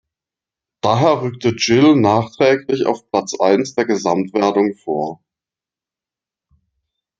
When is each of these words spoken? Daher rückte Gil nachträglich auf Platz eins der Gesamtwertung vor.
Daher 0.81 1.21
rückte 1.21 1.53
Gil 1.53 1.95
nachträglich 1.95 2.87
auf 2.87 3.07
Platz 3.11 3.39
eins 3.39 3.75
der 3.75 3.85
Gesamtwertung 3.85 4.73
vor. 4.73 5.21